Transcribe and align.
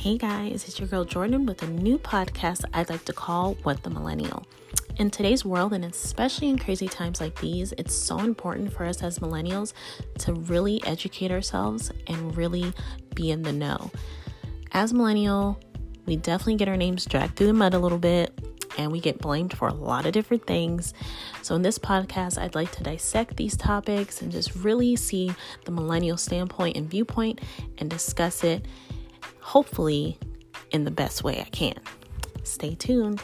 Hey 0.00 0.16
guys, 0.16 0.66
it's 0.66 0.78
your 0.78 0.88
girl 0.88 1.04
Jordan 1.04 1.44
with 1.44 1.62
a 1.62 1.66
new 1.66 1.98
podcast 1.98 2.64
I'd 2.72 2.88
like 2.88 3.04
to 3.04 3.12
call 3.12 3.58
What 3.64 3.82
the 3.82 3.90
Millennial. 3.90 4.46
In 4.96 5.10
today's 5.10 5.44
world, 5.44 5.74
and 5.74 5.84
especially 5.84 6.48
in 6.48 6.58
crazy 6.58 6.88
times 6.88 7.20
like 7.20 7.38
these, 7.38 7.74
it's 7.76 7.94
so 7.94 8.18
important 8.18 8.72
for 8.72 8.86
us 8.86 9.02
as 9.02 9.18
millennials 9.18 9.74
to 10.20 10.32
really 10.32 10.82
educate 10.86 11.30
ourselves 11.30 11.92
and 12.06 12.34
really 12.34 12.72
be 13.14 13.30
in 13.30 13.42
the 13.42 13.52
know. 13.52 13.90
As 14.72 14.94
millennial, 14.94 15.60
we 16.06 16.16
definitely 16.16 16.56
get 16.56 16.68
our 16.68 16.78
names 16.78 17.04
dragged 17.04 17.36
through 17.36 17.48
the 17.48 17.52
mud 17.52 17.74
a 17.74 17.78
little 17.78 17.98
bit 17.98 18.32
and 18.78 18.90
we 18.90 19.00
get 19.00 19.18
blamed 19.18 19.54
for 19.54 19.68
a 19.68 19.74
lot 19.74 20.06
of 20.06 20.12
different 20.12 20.46
things. 20.46 20.94
So, 21.42 21.54
in 21.56 21.60
this 21.60 21.78
podcast, 21.78 22.40
I'd 22.40 22.54
like 22.54 22.72
to 22.72 22.82
dissect 22.82 23.36
these 23.36 23.54
topics 23.54 24.22
and 24.22 24.32
just 24.32 24.54
really 24.54 24.96
see 24.96 25.34
the 25.66 25.72
millennial 25.72 26.16
standpoint 26.16 26.78
and 26.78 26.88
viewpoint 26.88 27.42
and 27.76 27.90
discuss 27.90 28.44
it 28.44 28.64
hopefully 29.50 30.16
in 30.70 30.84
the 30.84 30.92
best 30.92 31.24
way 31.24 31.40
I 31.40 31.48
can. 31.50 31.74
Stay 32.44 32.76
tuned. 32.76 33.20